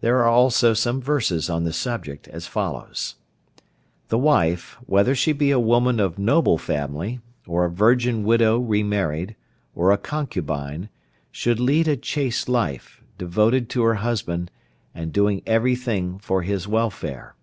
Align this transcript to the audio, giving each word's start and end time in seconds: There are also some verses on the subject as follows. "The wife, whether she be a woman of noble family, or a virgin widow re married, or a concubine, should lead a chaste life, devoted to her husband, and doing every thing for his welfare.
There 0.00 0.18
are 0.18 0.26
also 0.26 0.74
some 0.74 1.00
verses 1.00 1.48
on 1.48 1.62
the 1.62 1.72
subject 1.72 2.26
as 2.26 2.48
follows. 2.48 3.14
"The 4.08 4.18
wife, 4.18 4.76
whether 4.84 5.14
she 5.14 5.32
be 5.32 5.52
a 5.52 5.60
woman 5.60 6.00
of 6.00 6.18
noble 6.18 6.58
family, 6.58 7.20
or 7.46 7.64
a 7.64 7.70
virgin 7.70 8.24
widow 8.24 8.58
re 8.58 8.82
married, 8.82 9.36
or 9.72 9.92
a 9.92 9.96
concubine, 9.96 10.88
should 11.30 11.60
lead 11.60 11.86
a 11.86 11.96
chaste 11.96 12.48
life, 12.48 13.04
devoted 13.16 13.68
to 13.68 13.82
her 13.84 13.94
husband, 13.94 14.50
and 14.92 15.12
doing 15.12 15.40
every 15.46 15.76
thing 15.76 16.18
for 16.18 16.42
his 16.42 16.66
welfare. 16.66 17.36